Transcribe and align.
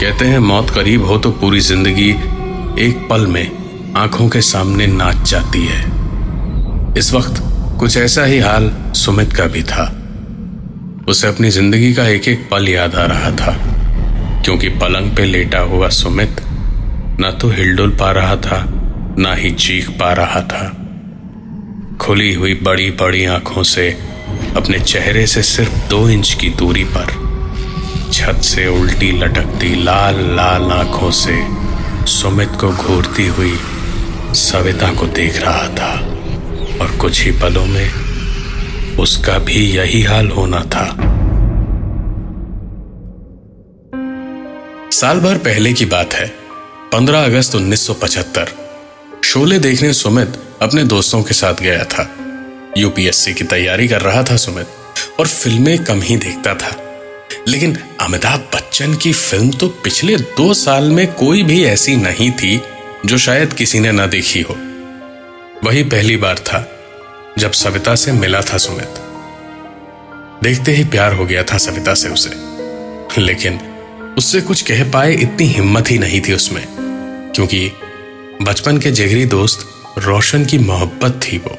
कहते 0.00 0.24
हैं, 0.24 0.38
मौत 0.38 0.70
करीब 0.70 1.04
हो 1.04 1.16
तो 1.18 1.30
पूरी 1.30 1.60
ज़िंदगी 1.60 2.10
एक 2.82 3.06
पल 3.10 3.26
में 3.26 3.94
आँखों 3.96 4.28
के 4.28 4.40
सामने 4.40 4.86
नाच 4.86 5.30
जाती 5.30 5.64
है। 5.66 5.80
इस 6.98 7.12
वक्त 7.14 7.42
कुछ 7.80 7.96
ऐसा 7.96 8.24
ही 8.24 8.38
हाल 8.38 8.70
सुमित 8.96 9.32
का 9.32 9.46
भी 9.46 9.62
था। 9.62 9.84
उसे 11.08 11.28
अपनी 11.28 11.50
ज़िंदगी 11.50 11.92
का 11.94 12.06
एक 12.08 12.28
एक 12.28 12.48
पल 12.50 12.68
याद 12.68 12.94
आ 12.94 13.04
रहा 13.06 13.30
था, 13.32 13.56
क्योंकि 14.44 14.68
पलंग 14.78 15.14
पे 15.16 15.24
लेटा 15.24 15.60
हुआ 15.66 15.88
सुमित 15.88 16.42
ना 17.20 17.30
तो 17.32 17.48
हिलडुल 17.50 17.90
पा 17.90 18.10
रहा 18.12 18.36
था, 18.38 18.64
ना 19.18 19.34
ही 19.34 19.50
चीख 19.50 19.90
पा 19.90 20.12
रहा 20.12 20.42
था। 20.44 20.66
खुली 22.00 22.34
हुई 22.34 22.54
बड़ी 22.54 22.90
बड़ी 22.90 23.24
आँखों 23.26 23.62
से, 23.64 23.90
अपने 24.56 24.78
चेहरे 24.80 25.26
से 25.26 25.42
सिर्फ़ 25.44 25.88
दो 25.90 26.08
इंच 26.08 26.32
की 26.34 26.48
दूरी 26.48 26.84
पर 26.86 27.27
छत 28.12 28.40
से 28.42 28.66
उल्टी 28.66 29.12
लटकती 29.12 29.84
लाल 29.84 30.36
लाल 30.36 30.72
आँखों 30.72 31.10
से 31.10 31.46
सुमित 32.06 32.48
को 32.60 32.72
घूरती 32.72 33.26
हुई 33.26 33.58
सविता 34.34 34.94
को 34.94 35.06
देख 35.06 35.42
रहा 35.42 35.68
था। 35.68 35.92
और 36.80 36.96
कुछ 37.00 37.22
ही 37.22 37.30
पलों 37.30 37.66
में 37.66 37.90
उसका 38.96 39.38
भी 39.38 39.70
यही 39.76 40.02
हाल 40.02 40.28
होना 40.28 40.60
था। 40.60 40.86
साल 44.90 45.20
भर 45.20 45.38
पहले 45.38 45.72
की 45.72 45.84
बात 45.84 46.14
है 46.14 46.32
15 46.92 47.24
अगस्त 47.24 47.54
1975 47.54 48.48
शोले 49.24 49.58
देखने 49.58 49.92
सुमित 49.92 50.42
अपने 50.62 50.84
दोस्तों 50.84 51.22
के 51.22 51.34
साथ 51.34 51.54
गया 51.54 51.84
था। 51.84 52.10
यूपीएससी 52.78 53.34
की 53.34 53.44
तैयारी 53.44 53.88
कर 53.88 54.00
रहा 54.00 54.22
था 54.22 54.36
सुमित, 54.36 54.66
और 55.20 55.26
फ़िल्में 55.26 55.84
कम 55.84 56.00
ही 56.02 56.16
देखता 56.16 56.54
था। 56.54 56.87
लेकिन 57.48 57.78
अमिताभ 58.00 58.40
बच्चन 58.54 58.94
की 58.94 59.12
फ़िल्म 59.12 59.50
तो 59.50 59.68
पिछले 59.68 60.16
दो 60.16 60.54
साल 60.54 60.84
में 60.84 61.12
कोई 61.12 61.42
भी 61.42 61.64
ऐसी 61.64 61.96
नहीं 61.96 62.30
थी 62.30 62.60
जो 63.06 63.18
शायद 63.18 63.52
किसी 63.52 63.80
ने 63.80 63.92
ना 63.92 64.06
देखी 64.06 64.40
हो। 64.40 64.54
वही 65.64 65.82
पहली 65.82 66.16
बार 66.16 66.38
था 66.38 66.78
जब 67.38 67.52
सविता 67.52 67.94
से 67.94 68.12
मिला 68.12 68.40
था 68.40 68.58
सुमित। 68.58 68.98
देखते 70.42 70.72
ही 70.72 70.84
प्यार 70.84 71.12
हो 71.12 71.24
गया 71.26 71.42
था 71.42 71.58
सविता 71.58 71.94
से 71.94 72.08
उसे। 72.08 72.30
लेकिन 73.20 73.60
उससे 74.18 74.40
कुछ 74.40 74.62
कह 74.62 74.90
पाए 74.90 75.14
इतनी 75.14 75.46
हिम्मत 75.46 75.90
ही 75.90 75.98
नहीं 75.98 76.20
थी 76.20 76.32
उसमें, 76.32 76.66
क्योंकि 77.34 77.72
बचपन 78.42 78.78
के 78.78 78.90
जिगरी 78.90 79.24
दोस्त 79.24 79.68
रोशन 79.98 80.44
की 80.44 80.58
मोहब्बत 80.58 81.20
थी 81.24 81.38
वो। 81.38 81.56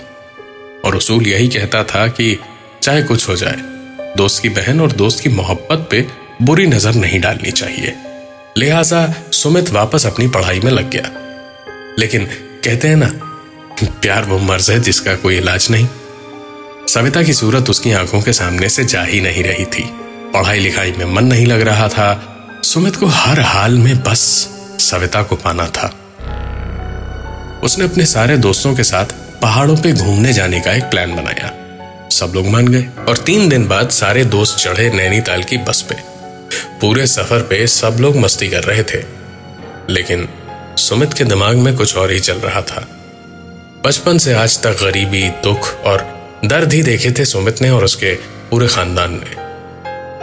और 0.86 0.96
उसूल 0.96 1.28
यही 1.28 1.48
कहता 1.48 1.84
था 1.84 2.08
कि 2.08 2.40
चाहे 2.84 3.04
कुछ 3.04 3.30
हो 3.30 3.36
जाए 3.36 3.79
दोस्त 4.18 4.42
की 4.42 4.50
बहन 4.50 4.82
और 4.82 4.92
दोस्त 4.92 5.20
की 5.20 5.30
मोहब्बत 5.30 5.88
पे 5.92 6.08
बुरी 6.42 6.68
नज़र 6.68 6.94
नहीं 6.94 7.20
डालनी 7.22 7.52
चाहिए। 7.52 7.96
लिहाजा 8.58 9.14
सुमित 9.32 9.70
वापस 9.70 10.06
अपनी 10.06 10.28
पढ़ाई 10.28 10.60
में 10.60 10.72
लग 10.72 10.90
गया। 10.90 11.12
लेकिन 12.00 12.26
कहते 12.66 12.88
हैं 12.88 12.96
ना, 12.96 13.12
प्यार 13.84 14.26
वो 14.26 14.40
मर्ज 14.40 14.72
है 14.72 14.80
जिसका 14.80 15.16
कोई 15.16 15.38
इलाज 15.38 15.68
नहीं। 15.72 15.88
सविता 16.88 17.24
की 17.24 17.34
सूरत 17.34 17.70
उसकी 17.70 17.92
आँखों 17.92 18.22
के 18.22 18.34
सामने 18.34 18.70
से 18.70 18.86
जा 18.86 19.04
ही 19.04 19.22
नहीं 19.22 19.44
रही 19.44 19.66
थी। 19.66 19.84
पढ़ाई 20.34 20.60
लिखाई 20.60 20.92
में 20.92 21.06
मन 21.06 21.24
नहीं 21.24 21.46
लग 21.46 21.62
रहा 21.62 21.88
था। 21.88 22.36
सुमित 22.64 22.96
को 22.96 23.06
हर 23.06 23.40
हाल 23.40 23.78
में 23.78 24.04
बस 24.04 24.50
सविता 24.80 25.24
को 25.24 25.36
पाना 25.36 25.68
था। 25.68 25.96
उसने 27.64 27.86
अपने 27.86 28.06
सारे 28.06 28.38
दोस्तों 28.38 28.76
के 28.76 28.84
साथ 28.84 29.06
पहाड़ों 29.42 29.78
पे 29.78 29.94
घूमने 29.94 30.34
जाने 30.34 30.60
का 30.60 30.74
एक 30.74 30.84
प्लान 30.84 31.16
बनाया। 31.16 31.59
सब 32.12 32.32
लोग 32.36 32.48
मान 32.48 32.68
गए। 32.68 32.88
और 33.08 33.18
तीन 33.18 33.50
दिन 33.50 33.68
बाद 33.68 33.90
सारे 33.90 34.26
दोस्त 34.26 34.58
चढ़े 34.58 34.90
नैनीताल 34.90 35.44
की 35.44 35.58
बस 35.58 35.82
पे। 35.82 35.96
पूरे 36.82 37.08
सफ़र 37.08 37.40
पे 37.40 37.68
सब 37.68 37.98
लोग 38.00 38.18
मस्ती 38.18 38.50
कर 38.50 38.64
रहे 38.64 38.84
थे। 38.84 39.04
लेकिन 39.90 40.30
सुमित 40.78 41.14
के 41.14 41.24
दिमाग 41.24 41.56
में 41.56 41.76
कुछ 41.76 41.98
और 41.98 42.12
ही 42.12 42.20
चल 42.20 42.38
रहा 42.38 42.62
था। 42.62 42.88
बचपन 43.86 44.18
से 44.18 44.34
आज 44.34 44.62
तक 44.62 44.72
गरीबी, 44.72 45.30
दुख 45.30 45.84
और 45.84 46.20
दर्द 46.46 46.74
ही 46.74 46.84
देखे 46.84 47.12
थे 47.12 47.26
सुमित 47.26 47.62
ने 47.62 47.70
और 47.70 47.84
उसके 47.84 48.16
पूरे 48.52 48.68
खानदान 48.68 49.22
ने। 49.24 49.50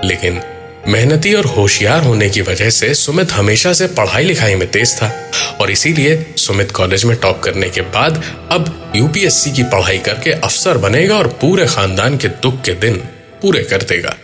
लेकिन 0.09 0.43
मेहनती 0.89 1.35
और 1.35 1.45
होशियार 1.45 2.03
होने 2.03 2.31
की 2.31 2.41
वजह 2.41 2.71
से 2.71 2.95
सुमित 2.95 3.33
हमेशा 3.33 3.73
से 3.73 3.87
पढ़ाई 3.87 4.25
लिखाई 4.25 4.55
में 4.55 4.71
तेज 4.71 4.97
था 4.97 5.31
और 5.61 5.71
इसीलिए 5.71 6.35
सुमित 6.37 6.71
कॉलेज 6.71 7.05
में 7.05 7.17
टॉप 7.17 7.41
करने 7.41 7.71
के 7.71 7.81
बाद 7.81 8.23
अब 8.53 8.93
यूपीएससी 8.97 9.53
की 9.53 9.63
पढ़ाई 9.63 9.99
करके 9.99 10.31
अफसर 10.31 10.79
बनेगा 10.79 11.19
और 11.19 11.27
पूरे 11.27 11.67
खानदान 11.67 12.17
के 12.17 12.29
दुख 12.29 12.63
के 12.63 12.73
दिन 12.73 12.97
पूरे 13.43 13.63
कर 13.63 13.83
देगा। 13.83 14.17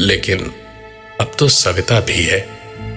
लेकिन 0.00 0.52
अब 1.20 1.32
तो 1.38 1.48
सविता 1.48 2.00
भी 2.00 2.22
है। 2.24 2.48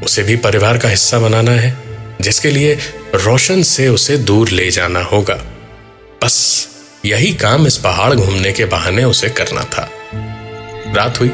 उसे 0.04 0.24
भी 0.24 0.36
परिवार 0.36 0.78
का 0.78 0.90
हिस्सा 0.90 1.20
बनाना 1.20 1.52
है, 1.52 1.78
जिसके 2.22 2.50
लिए 2.50 2.78
रोशन 3.16 3.62
से 3.62 3.88
उसे 3.88 4.18
दूर 4.18 4.50
ले 4.50 4.72
जाना 4.72 5.00
होगा। 5.00 5.36
बस 6.24 6.68
यही 7.06 7.34
काम 7.34 7.68
इस 7.68 7.78
पहाड़ 7.78 8.14
घूमने 8.14 8.52
के 8.52 8.66
बहाने 8.66 9.04
उसे 9.04 9.30
करना 9.30 9.64
था। 9.64 9.92
रात 10.96 11.20
हुई। 11.20 11.32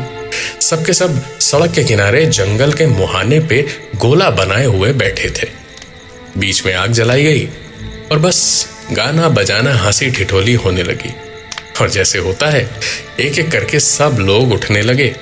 सबके 0.62 0.94
सब 0.94 1.40
सड़क 1.40 1.72
के 1.72 1.84
किनारे 1.84 2.26
जंगल 2.26 2.74
के 2.74 2.86
मुहाने 2.86 3.40
पे 3.40 3.66
गोला 3.96 4.30
बनाए 4.30 4.66
हुए 4.66 4.94
बैठे 4.94 5.30
थे। 5.30 5.50
बीच 6.38 6.66
में 6.66 6.74
आग 6.74 6.92
जलाई 6.92 7.24
गई 7.24 7.50
और 8.12 8.20
बस 8.20 8.70
गाना 8.92 9.30
बजाना 9.30 9.74
हँसी 9.74 10.12
ठिठोली 10.12 10.54
होने 10.54 10.84
लगी। 10.84 11.14
और 11.82 11.90
जैसे 11.90 12.20
होता 12.20 12.50
है 12.50 12.70
एक 13.20 13.40
एक 13.40 13.52
करके 13.52 13.80
सब 13.80 14.18
लोग 14.20 14.52
उठने 14.54 14.82
लगे। 14.82 15.16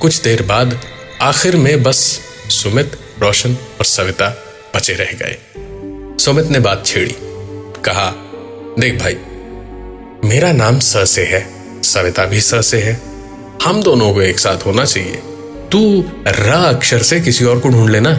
कुछ 0.00 0.22
देर 0.22 0.42
बाद 0.42 0.80
आखिर 1.22 1.56
में 1.56 1.82
बस 1.82 2.20
सुमित, 2.48 2.96
रोशन 3.20 3.52
और 3.52 3.84
सविता 3.84 4.44
बचे 4.76 4.92
रह 4.92 5.12
गए। 5.12 5.38
सुमित 6.24 6.46
ने 6.46 6.60
बात 6.60 6.86
छेड़ी। 6.86 7.14
कहा, 7.84 8.14
देख 8.78 8.94
भाई, 8.94 9.16
मेरा 10.28 10.52
नाम 10.52 10.78
स 10.78 10.96
से 10.96 11.24
है, 11.24 11.48
सविता 11.82 12.24
भी 12.24 12.40
स 12.40 12.54
से 12.54 12.82
है। 12.82 13.07
हम 13.64 13.82
दोनों 13.82 14.12
को 14.14 14.20
एक 14.22 14.38
साथ 14.38 14.66
होना 14.66 14.84
चाहिए। 14.84 15.22
तू 15.72 16.04
रा 16.26 16.58
अक्षर 16.58 17.02
से 17.02 17.20
किसी 17.20 17.44
और 17.44 17.58
को 17.58 17.68
ढूंढ 17.68 17.90
लेना। 17.90 18.12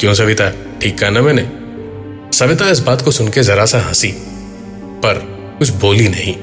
क्यों 0.00 0.14
सविता? 0.14 0.50
ठीक 0.82 0.98
कहा 0.98 1.10
ना 1.10 1.20
मैंने। 1.20 1.46
सविता 2.38 2.68
इस 2.70 2.78
बात 2.78 3.02
को 3.02 3.10
सुनकर 3.10 3.42
जरा 3.42 3.64
सा 3.64 3.80
हँसी, 3.80 4.12
पर 5.02 5.18
कुछ 5.58 5.70
बोली 5.76 6.08
नहीं। 6.08 6.34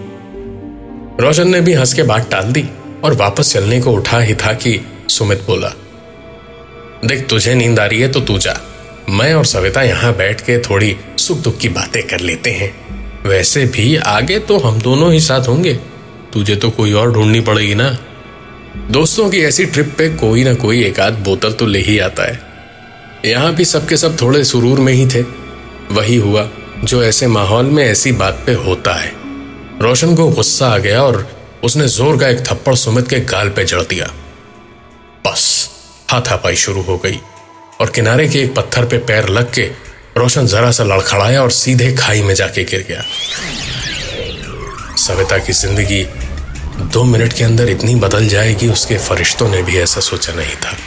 रोशन 1.22 1.50
ने 1.50 1.62
भी 1.62 1.74
हंस 1.74 1.94
के 1.94 2.04
बात 2.04 2.30
टाल 2.32 2.52
दी 2.52 2.64
और 3.04 3.14
वापस 3.14 3.54
चलने 3.54 3.82
को 3.82 3.92
उठा 3.92 4.20
ही 4.20 4.36
था 4.36 4.54
कि 4.54 4.80
सुमित 5.10 5.44
बोला, 5.48 5.74
देख, 7.06 7.28
तुझे 7.30 7.56
नींद 7.56 7.80
आ 7.80 7.86
रही 7.86 8.00
है 8.00 8.08
तो 8.08 8.20
तू 8.20 8.38
जा। 8.38 8.60
मैं 9.10 9.34
और 9.34 9.46
सविता 9.46 9.82
यहाँ 9.82 10.16
बैठ 10.18 10.42
के 10.42 10.60
थोड़ी 10.60 10.96
सुख 11.18 11.38
दुख 11.38 11.58
की 11.58 11.70
बातें 11.70 12.02
कर 12.08 12.20
लेते 12.20 12.52
हैं। 12.52 12.74
वैसे 13.24 13.66
भी 13.66 13.96
आगे 13.98 14.40
तो 14.40 14.58
हम 14.60 14.82
दोनों 14.82 15.12
ही 15.14 15.20
साथ 15.20 15.48
होंगे। 15.48 15.74
तुझे 16.34 16.56
तो 16.56 16.70
कोई 16.70 16.94
और 16.94 17.12
ढूंढनी 17.14 17.40
पड़ेगी 17.42 17.76
ना। 17.76 17.98
दोस्तों 18.78 19.30
की 19.30 19.40
ऐसी 19.42 19.66
ट्रिप 19.66 19.94
पे 19.98 20.08
कोई 20.10 20.44
ना 20.44 20.54
कोई 20.54 20.84
एक 20.86 21.00
आध 21.00 21.14
बोतल 21.24 21.54
तो 21.54 21.66
ले 21.66 21.80
ही 21.80 21.98
आता 22.00 22.24
है। 22.24 22.40
यहाँ 23.26 23.54
भी 23.56 23.66
सबके 23.66 23.98
सब 23.98 24.20
थोड़े 24.22 24.44
सुरूर 24.44 24.80
में 24.80 24.92
ही 24.94 25.08
थे। 25.08 25.22
वही 25.92 26.16
हुआ 26.16 26.48
जो 26.84 27.04
ऐसे 27.04 27.28
माहौल 27.28 27.66
में 27.66 27.84
ऐसी 27.86 28.12
बात 28.12 28.44
पे 28.46 28.54
होता 28.66 28.94
है। 28.94 29.12
रोशन 29.82 30.16
को 30.16 30.28
गुस्सा 30.30 30.68
आ 30.68 30.78
गया 30.78 31.02
और 31.04 31.28
उसने 31.64 31.88
ज़ोर 31.88 32.18
का 32.18 32.28
एक 32.28 32.46
थप्पड़ 32.48 32.76
सुमित 32.76 33.08
के 33.08 33.20
गाल 33.26 33.50
पे 33.50 33.64
जड़ 33.64 33.82
दिया। 33.82 34.06
बस, 35.28 35.70
हाथापाई 36.12 36.56
शुरू 36.56 36.82
हो 36.82 36.98
गई 36.98 37.20
और 37.82 37.90
किनारे 37.90 38.28
के 38.28 38.40
एक 38.40 38.56
पत्थर 38.56 38.86
पे 38.86 38.98
पैर 38.98 39.30
लग 39.30 39.54
के 39.54 39.70
रोशन 40.18 40.48
जरा 40.48 40.72
सा 40.72 40.84
लड़खड़ाया 40.84 41.42
और 41.42 41.52
सीधे 41.52 41.94
खाई 41.96 42.22
में 42.22 42.34
जाके 42.36 42.64
गिर 42.64 42.86
गया। 42.90 43.04
सविता 44.98 45.38
की 45.38 45.54
ज़िंदगी 45.54 46.04
दो 46.98 47.04
मिनट 47.04 47.34
के 47.34 47.44
अंदर 47.44 47.70
इतनी 47.70 47.96
बदल 47.96 48.28
जाएगी, 48.28 48.68
उसके 48.68 48.98
फरिश्तों 48.98 49.50
ने 49.50 49.64
भी 49.64 49.78
ऐसा 49.78 50.00
सोचा 50.00 50.34
नहीं 50.34 50.56
था। 50.56 50.78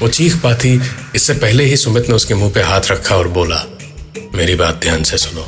वो 0.00 0.08
चीख 0.08 0.36
पाती, 0.36 0.80
इससे 1.14 1.34
पहले 1.34 1.64
ही 1.64 1.76
सुमित 1.76 2.08
ने 2.08 2.14
उसके 2.14 2.34
मुँह 2.34 2.52
पे 2.52 2.62
हाथ 2.62 2.80
रखा 2.90 3.16
और 3.16 3.28
बोला, 3.28 3.64
मेरी 4.34 4.54
बात 4.54 4.74
ध्यान 4.74 5.02
से 5.02 5.18
सुनो। 5.18 5.42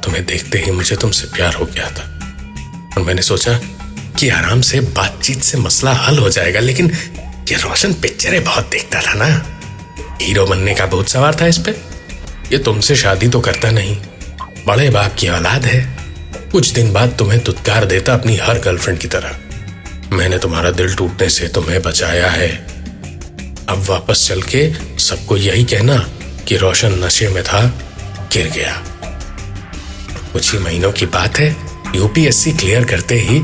तुम्हें 0.00 0.26
देखते 0.26 0.58
ही 0.58 0.70
मुझे 0.70 0.96
तुमसे 0.96 1.26
प्यार 1.26 1.54
हो 1.54 1.64
गया 1.64 1.90
था। 1.90 2.20
और 2.96 3.02
मैंने 3.02 3.22
सोचा 3.22 3.58
कि 4.18 4.28
आराम 4.28 4.60
से 4.60 4.80
बातचीत 4.80 5.42
से 5.42 5.58
मसला 5.58 5.92
हल 5.92 6.18
हो 6.18 6.30
जाएगा, 6.30 6.60
लेकिन 6.60 6.90
ये 7.50 7.56
रोशन 7.56 7.92
पिक्चरें 7.92 8.44
बहुत 8.44 8.70
देखता 8.70 9.00
था 9.00 9.14
ना। 9.14 9.58
हीरो 10.22 10.46
बनने 10.46 10.74
का 10.74 10.86
बहुत 10.86 11.08
सवार 11.08 11.34
था 11.34 11.46
इस 11.46 11.58
पे। 11.58 11.70
ये 12.52 12.58
तुमसे 12.58 12.96
शादी 12.96 13.28
तो 13.28 13.40
करता 13.40 13.70
नहीं। 13.70 13.98
बड़े 14.66 14.90
बाप 14.90 15.14
की 15.18 15.28
औलाद 15.28 15.64
है। 15.64 16.01
कुछ 16.52 16.72
दिन 16.72 16.92
बाद 16.92 17.14
तुम्हें 17.18 17.44
दुत्कार 17.44 17.84
देता 17.84 18.14
अपनी 18.14 18.36
हर 18.36 18.58
गर्लफ्रेंड 18.58 18.98
की 18.98 19.08
तरह। 19.08 19.36
मैंने 20.12 20.38
तुम्हारा 20.38 20.70
दिल 20.70 20.94
टूटने 20.94 21.28
से 21.28 21.48
तुम्हें 21.48 21.82
बचाया 21.82 22.28
है। 22.30 22.48
अब 23.68 23.84
वापस 23.88 24.28
चल 24.28 24.42
के 24.42 24.72
सबको 24.98 25.36
यही 25.36 25.64
कहना 25.64 25.96
कि 26.48 26.56
रोशन 26.56 26.98
नशे 27.04 27.28
में 27.28 27.42
था, 27.44 27.62
गिर 28.32 28.50
गया। 28.50 28.82
कुछ 30.32 30.52
ही 30.52 30.58
महीनों 30.58 30.92
की 30.92 31.06
बात 31.06 31.38
है, 31.38 31.56
यूपीएससी 31.96 32.52
क्लियर 32.52 32.84
करते 32.84 33.14
ही 33.14 33.42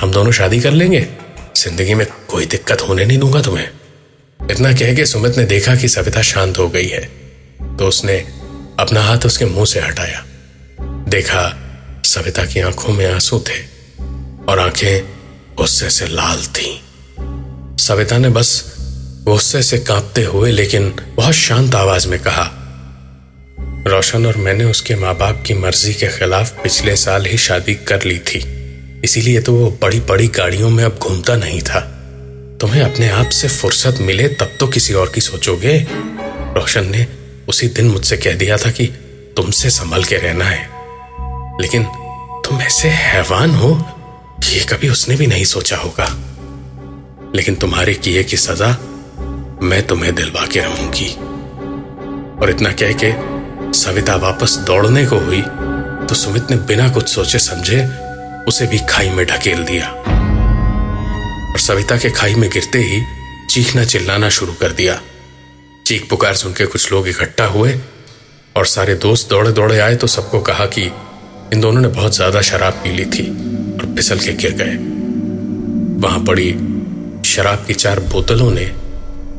हम 0.00 0.12
दोनों 0.12 0.32
शादी 0.32 0.60
कर 0.60 0.72
लेंगे। 0.72 1.06
ज़िंदगी 1.56 1.94
में 1.94 2.06
कोई 2.28 2.46
दिक्कत 2.46 2.80
होने 2.80 3.04
नहीं 3.04 3.18
दूँगा 3.18 3.42
तुम्हें। 3.42 3.68
इतना 4.40 4.72
कह 4.72 4.94
के 4.94 5.06
सुमित 5.06 5.38
ने 5.38 5.44
देखा 5.44 5.74
कि 5.74 5.88
सविता 5.88 6.22
शांत 6.22 6.58
हो 6.58 6.68
गई 6.68 6.88
है। 6.88 7.02
तो 7.76 7.86
उसने 7.86 8.18
अपना 8.78 9.02
हाथ 9.02 9.18
उसके 9.18 9.44
मुँह 9.44 9.64
से 9.64 9.80
हटाया। 9.80 10.24
देखा 11.08 11.69
सविता 12.10 12.44
की 12.44 12.60
आँखों 12.60 12.92
में 12.92 13.12
आँसू 13.12 13.38
थे 13.38 13.58
और 14.48 14.58
आँखें 14.58 15.02
गुस्से 15.56 15.90
से 15.90 16.06
लाल 16.06 16.42
थीं। 16.46 17.76
सविता 17.76 18.18
ने 18.18 18.28
बस 18.28 18.76
गुस्से 19.24 19.62
से 19.62 19.78
कांपते 19.78 20.24
हुए, 20.24 20.50
लेकिन 20.50 20.94
बहुत 21.16 21.34
शांत 21.34 21.74
आवाज़ 21.74 22.08
में 22.08 22.18
कहा, 22.18 22.50
रोशन 23.86 24.26
और 24.26 24.36
मैंने 24.36 24.64
उसके 24.64 24.94
माँ 24.94 25.14
बाप 25.16 25.42
की 25.46 25.54
मर्ज़ी 25.54 25.94
के 25.94 26.08
खिलाफ 26.08 26.62
पिछले 26.62 26.96
साल 26.96 27.26
ही 27.26 27.38
शादी 27.38 27.74
कर 27.74 28.02
ली 28.02 28.18
थी। 28.18 28.42
इसीलिए 29.04 29.40
तो 29.40 29.54
वो 29.54 29.70
बड़ी 29.82 30.00
बड़ी 30.00 30.28
गाड़ियों 30.28 30.70
में 30.70 30.84
अब 30.84 30.98
घूमता 30.98 31.36
नहीं 31.36 31.60
था। 31.60 31.80
तुम्हें 32.60 32.82
अपने 32.82 33.08
आप 33.08 33.28
से 33.28 33.48
फुर्सत 33.48 33.98
मिले 34.00 34.28
तब 34.28 34.56
तो 34.60 34.66
किसी 34.66 34.94
और 34.94 35.12
की 35.14 35.20
सोचोगे? 35.20 35.86
रोशन 36.56 36.90
ने 36.90 37.06
उसी 37.48 37.68
दिन 37.68 37.88
मुझसे 37.88 38.16
कह 38.16 38.34
दिया 38.34 38.56
था 38.56 38.70
कि 38.70 38.86
तुमसे 39.36 39.70
संभल 39.70 40.04
के 40.04 40.16
रहना 40.16 40.44
है। 40.44 40.79
लेकिन 41.60 41.84
तुम 42.44 42.60
ऐसे 42.60 42.88
हैवान 42.88 43.54
हो 43.54 43.70
ये 44.44 44.60
कभी 44.64 44.88
उसने 44.88 45.16
भी 45.16 45.26
नहीं 45.26 45.44
सोचा 45.44 45.76
होगा। 45.76 46.06
लेकिन 47.34 47.54
तुम्हारे 47.54 47.94
किए 47.94 48.22
की 48.24 48.36
सजा 48.36 48.68
मैं 49.62 49.86
तुम्हें 49.86 50.14
दिलवा 50.14 50.46
के 50.46 50.60
रहूँगी। 50.60 51.08
और 52.40 52.50
इतना 52.50 52.70
कह 52.72 52.92
के 53.02 53.12
सविता 53.78 54.14
वापस 54.16 54.56
दौड़ने 54.56 55.04
को 55.06 55.18
हुई 55.18 55.42
तो 56.06 56.14
सुमित 56.14 56.50
ने 56.50 56.56
बिना 56.56 56.88
कुछ 56.88 57.08
सोचे 57.08 57.38
समझे 57.38 57.84
उसे 58.48 58.66
भी 58.66 58.78
खाई 58.90 59.10
में 59.10 59.24
ढकेल 59.26 59.64
दिया। 59.64 59.88
और 61.52 61.58
सविता 61.58 61.96
के 61.96 62.10
खाई 62.10 62.34
में 62.34 62.48
गिरते 62.50 62.78
ही 62.78 63.02
चीखना 63.50 63.84
चिल्लाना 63.84 64.28
शुरू 64.28 64.52
कर 64.52 64.72
दिया। 64.72 65.00
चीख 65.86 66.08
पुकार 66.10 66.34
सुन 66.34 66.52
के 66.52 66.66
कुछ 66.66 66.90
लोग 66.92 67.08
इकट्ठा 67.08 67.44
हुए 67.44 67.78
और 68.56 68.66
सारे 68.66 68.94
दोस्त 68.94 69.28
दौड़े 69.30 69.52
दौड़े 69.52 69.78
आए 69.78 69.96
तो 69.96 70.06
सबको 70.06 70.40
कहा 70.40 70.66
कि 70.66 70.90
इन 71.52 71.60
दोनों 71.60 71.80
ने 71.80 71.88
बहुत 71.88 72.14
ज़्यादा 72.14 72.40
शराब 72.40 72.72
पी 72.72 72.90
ली 72.92 73.04
थी 73.06 73.26
और 73.74 73.94
फिसल 73.96 74.18
के 74.18 74.32
गिर 74.34 74.52
गए। 74.52 74.74
वहाँ 76.00 76.20
पड़ी 76.24 76.50
शराब 77.28 77.64
की 77.66 77.74
चार 77.74 78.00
बोतलों 78.12 78.50
ने 78.50 78.64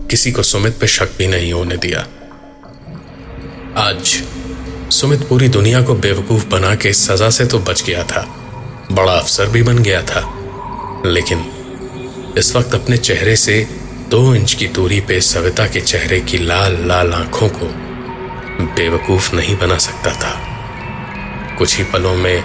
किसी 0.10 0.32
को 0.32 0.44
सुमित 0.44 0.78
पे 0.80 0.88
शक 0.88 1.18
भी 1.18 1.28
नहीं 1.28 1.54
होने 1.54 1.78
दिया। 1.78 2.00
आज 3.80 4.22
सुमित 4.92 5.28
पूरी 5.30 5.48
दुनिया 5.50 5.82
को 5.82 5.94
बेवकूफ़ 5.96 6.48
बना 6.48 6.76
के 6.76 6.94
सजा 6.94 7.30
से 7.30 7.46
तो 7.46 7.60
बच 7.60 7.84
गया 7.84 8.04
था, 8.04 8.26
बड़ा 8.92 9.14
अफसर 9.14 9.50
भी 9.50 9.64
बन 9.64 9.78
गया 9.80 10.02
था, 10.04 10.22
लेकिन 11.06 11.46
इस 12.38 12.56
वक्त 12.56 12.76
अपने 12.76 12.98
चेहरे 12.98 13.36
से 13.36 13.62
दो 14.10 14.24
इंच 14.36 14.54
की 14.54 14.68
दूरी 14.68 15.00
पे 15.02 15.22
सविता 15.22 15.68
के 15.68 15.82
चेहरे 15.82 16.20
की 16.22 16.38
लाल 16.38 16.78
लाल 16.88 17.14
आँखों 17.14 17.50
को 17.50 17.74
बेवकूफ़ 18.76 19.36
नहीं 19.36 19.58
बना 19.58 19.78
सकता 19.80 20.14
था। 20.14 20.51
कुछ 21.62 21.78
ही 21.78 21.84
पलों 21.84 22.16
में 22.16 22.44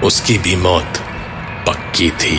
उसकी 0.00 0.38
भी 0.38 0.56
मौत 0.56 0.98
पक्की 1.68 2.10
थी। 2.10 2.36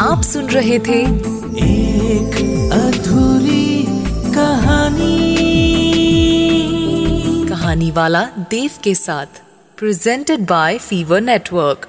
आप 0.00 0.22
सुन 0.22 0.46
रहे 0.46 0.78
थे 0.78 1.00
एक 1.66 2.34
अधूरी 2.72 3.84
कहानी। 4.34 5.20
कहानी 7.48 7.90
वाला 7.90 8.24
देव 8.50 8.70
के 8.84 8.94
साथ 8.94 9.42
प्रेजेंटेड 9.78 10.40
बाय 10.40 10.78
फीवर 10.78 11.20
नेटवर्क 11.20 11.88